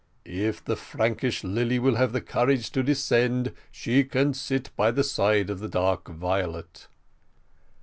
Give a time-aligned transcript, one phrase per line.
[0.25, 5.51] "If the Frankish lily will have courage to descend, she can sit by the side
[5.51, 6.87] of the dark violet."